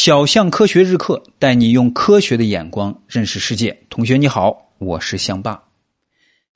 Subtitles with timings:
[0.00, 3.76] 小象科学日课带你用科学的眼光认识世界。
[3.90, 5.60] 同学你好，我是象爸。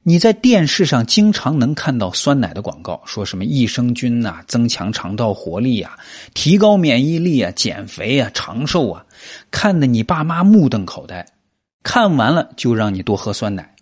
[0.04, 5.98] 你在电视上经常能看到酸奶的广告，说什么益生菌呐，增强肠道活力啊，
[6.34, 9.04] 提高免疫力啊，减肥啊，长寿啊，
[9.50, 11.26] 看得你爸妈目瞪口呆。
[11.82, 13.74] 看完了就让你多喝酸奶。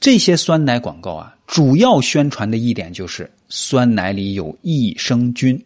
[0.00, 5.64] 这些酸奶广告啊，主要宣传的一点就是酸奶里有益生菌。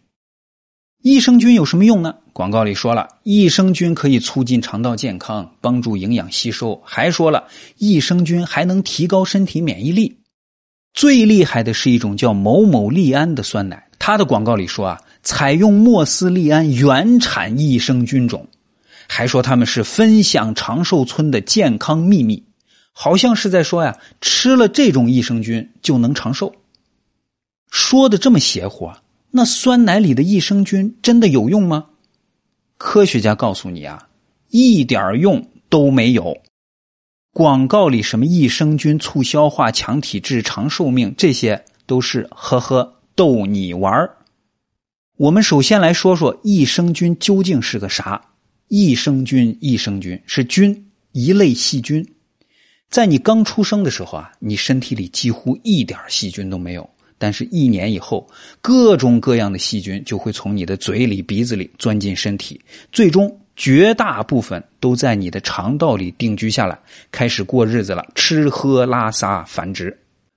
[1.01, 2.13] 益生菌有什么用呢？
[2.39, 7.43] 广告里说了，益生菌可以促进肠道健康，帮助营养吸收，还说了，
[7.79, 10.17] 益生菌还能提高身体免疫力。
[10.93, 18.47] 最厉害的是一种叫某某利安的酸奶，它的广告里说啊，采用莫斯利安原产益生菌种，
[19.09, 22.41] 还说他们是分享长寿村的健康秘密，
[22.93, 26.55] 好像是在说呀，吃了这种益生菌就能长寿。
[27.69, 29.01] 说的这么邪乎啊！
[29.29, 31.83] 那酸奶里的益生菌真的有用吗？
[32.79, 34.07] 科学家告诉你啊，
[34.47, 36.35] 一点用都没有。
[37.33, 44.09] 广告里什么益生菌促消化、强体质、长寿命，这些都是呵呵逗你玩
[45.17, 48.19] 我们首先来说说益生菌究竟是个啥？
[48.69, 52.15] 益生菌，益生菌是菌，一类细菌。
[52.89, 56.89] 在你刚出生的时候啊，你身体里几乎一点细菌都没有。
[57.19, 58.25] 但是，一年以后，
[58.61, 62.59] 各种各样的细菌就会从你的嘴里、鼻子里钻进身体，
[62.93, 66.79] 最终绝大部分都在你的肠道里定居下来，
[67.11, 69.95] 开始过日子了，吃喝拉撒繁殖，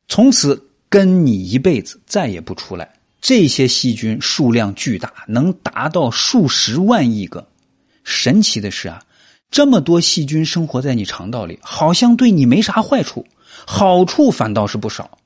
[0.09, 2.93] 从此跟你一辈子，再也不出来。
[3.21, 7.47] 这些细菌数量巨大，能达到数十万亿个。
[8.03, 9.01] 神奇的是啊，
[9.53, 13.25] 这么多细菌生活在你肠道里，好像对你没啥坏处，
[13.65, 15.19] 好处反倒是不少。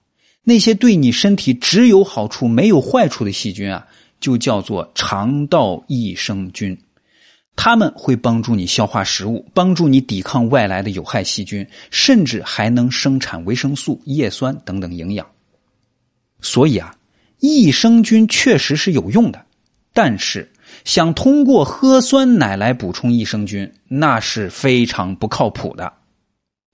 [0.49, 3.85] 那些对你身体只有好处没有坏处的细菌啊，
[4.21, 6.79] 就叫做肠道益生菌，
[7.57, 15.27] 它们会帮助你消化食物，帮助你抵抗外来的有害细菌，甚至还能生产维生素、叶酸等等营养。
[16.41, 16.95] 所以啊，
[17.41, 19.45] 益生菌确实是有用的，
[19.93, 20.49] 但是
[20.85, 25.93] 想通过喝酸奶来补充益生菌，那是非常不靠谱的。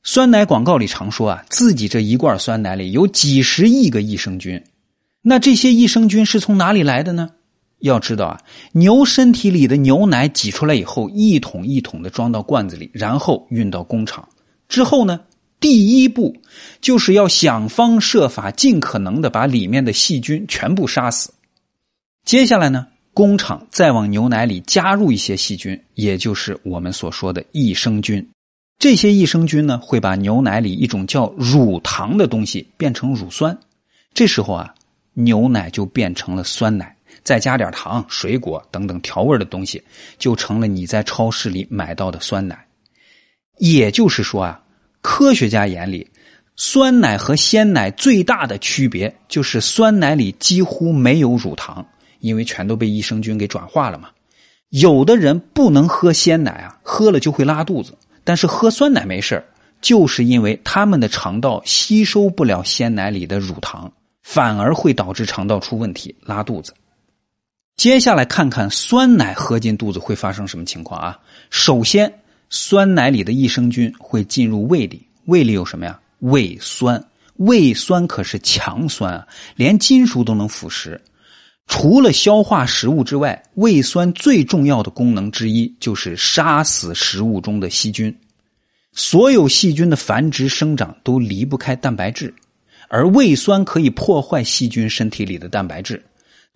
[0.04, 4.60] 酸奶广告里常说啊，自己这一罐酸奶里有几十亿个益生菌。
[5.22, 7.30] 那这些益生菌是从哪里来的呢？
[7.78, 8.40] 要知道啊，
[8.72, 14.28] 牛身体里的牛奶挤出来以后，一桶一桶的装到罐子里，然后运到工厂。
[14.68, 15.20] 之后呢，
[15.60, 16.36] 第一步
[16.80, 21.32] 就是要想方设法、尽可能的把里面的细菌全部杀死。
[22.24, 28.28] 接下来呢，工厂再往牛奶里加入一些细菌，也就是我们所说的益生菌。
[28.78, 33.56] 这些益生菌呢，会把牛奶里一种叫乳糖的东西变成乳酸，
[34.12, 34.74] 这时候啊，
[35.14, 39.80] 牛奶就变成了酸奶，再加点糖、水果等等调味的东西，
[40.18, 42.66] 就成了你在超市里买到的酸奶。
[43.58, 44.60] 也就是说啊，
[45.00, 46.10] 科学家眼里，
[46.56, 51.86] 酸奶和鲜奶最大的区别就是酸奶里几乎没有乳糖，
[52.18, 54.08] 因为全都被益生菌给转化了嘛。
[54.70, 57.96] 有的人不能喝鲜奶啊，喝了就会拉肚子。
[58.24, 59.44] 但是喝酸奶没事
[59.80, 66.72] 就是因为他们的肠道吸收不了鲜奶里的乳糖，反而会导致肠道出问题，拉肚子。
[67.76, 71.18] 接下来看看酸奶喝进肚子会发生什么情况啊？
[71.50, 72.12] 首先，
[72.48, 75.98] 酸奶里的益生菌会进入胃里，胃里有什么呀？
[76.20, 77.02] 胃酸，
[77.38, 80.96] 胃酸可是强酸啊，连金属都能腐蚀。
[81.66, 88.14] 除了消化食物之外，胃酸最重要的功能之一就是杀死食物中的细菌。
[88.92, 92.34] 所有细菌的繁殖生长都离不开蛋白质，
[92.88, 96.04] 而胃酸可以破坏细菌身体里的蛋白质。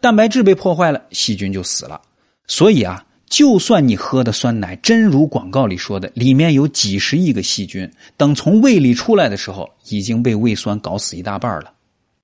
[0.03, 1.99] 蛋白质被破坏了，细菌就死了。
[2.47, 11.73] 所以啊，就算你喝的酸奶真如广告里说的，里面有几十亿个细菌，等从胃里出来的时候，已经被胃酸搞死一大半了，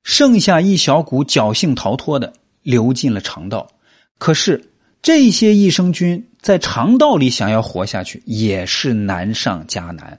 [0.02, 2.30] 剩下一小股侥幸逃脱的。
[2.62, 3.68] 流进了肠道，
[4.18, 4.70] 可是
[5.02, 10.18] 这些益生菌在肠道里想要活下去也是难上加难，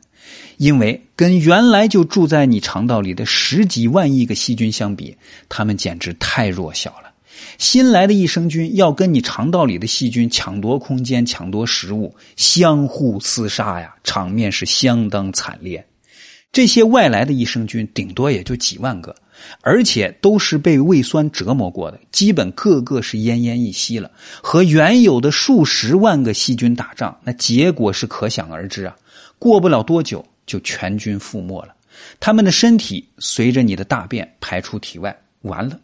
[0.57, 5.16] 因为跟原来就住在你肠道里的十几万亿个细菌相比，
[5.48, 7.12] 它们简直太弱小了。
[7.57, 15.86] 新来的益生菌要跟你肠道里的细菌抢夺空间、抢夺食物，相互厮杀呀，场面是相当惨烈。
[16.54, 19.14] 这些外来的益生菌顶多也就几万个。
[19.60, 24.10] 而且都是被胃酸折磨过的，基本个个是奄奄一息了。
[24.42, 28.96] 和原有的数十万个细菌打仗，那结果是可想而知啊！
[29.38, 31.76] 过不了多久就全军覆没了，
[32.22, 35.78] 他们的身体随着你的大便排出体外，完了。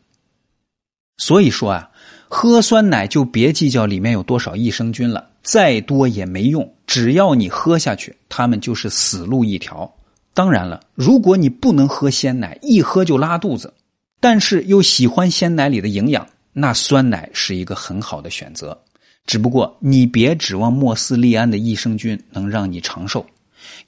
[1.18, 1.90] 所以说啊，
[2.30, 9.92] 喝酸奶就别计较里面有多少益生菌了，再多也没用，只要你喝下去，他们就是死路一条。
[10.40, 13.74] 当然了，如果你不能喝鲜奶，一喝就拉肚子，
[14.22, 18.82] 但是又喜欢鲜奶里的营养，那酸奶是一个很好的选择。
[19.26, 23.26] 只不过你别指望莫斯利安的益生菌能让你长寿，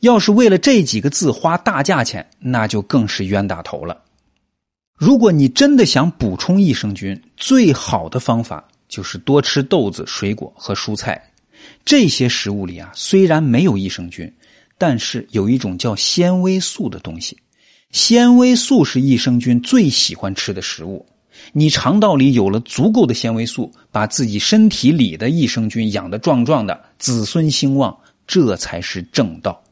[0.02, 4.02] 要是为了这几个字花大价钱，那就更是冤大头了。
[4.98, 11.32] 如果你真的想补充益生菌，最好的方法就是多吃豆子、水果和蔬菜。
[11.86, 14.30] 这些食物里啊，虽然没有益生菌，
[14.82, 17.38] 但是有一种叫纤维素的东西。
[17.92, 21.06] 纤维素是益生菌最喜欢吃的食物。
[21.54, 27.96] 你肠道里有了足够的纤维素，把自己身体里的益生菌养得壮壮的，子孙兴旺，
[28.26, 29.64] 这才是正道。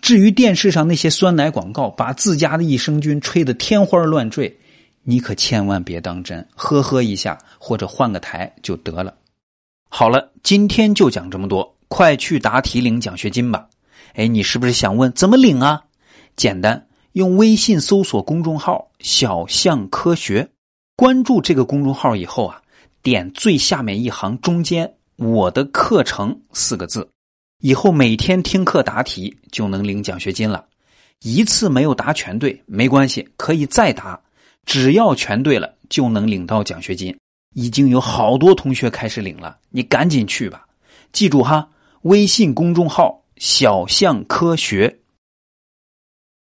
[0.00, 4.56] 至于电视上那些酸奶广告，把自家的益生菌吹得天花乱坠，
[5.02, 9.12] 你可千万别当真，呵呵一下或者换个台就得了。
[9.88, 13.66] 好了，今天就讲这么多，快去答题领奖学金吧。
[14.14, 15.84] 哎，你是不是想问怎么领啊？
[16.36, 16.86] 简单。
[17.12, 20.48] 用微信搜索公众号“小象科学”，
[20.94, 22.62] 关注这个公众号以后啊，
[23.02, 27.08] 点最下面一行中间“我的课程”四个字，
[27.60, 30.64] 以后每天听课答题就能领奖学金了。
[31.22, 34.20] 一次没有答全对没关系，可以再答，
[34.64, 37.16] 只要全对了就能领到奖学金。
[37.54, 40.66] 已经有好多同学开始领了，你赶紧去吧。
[41.10, 41.68] 记住哈，
[42.02, 45.00] 微信公众号“小象科学”。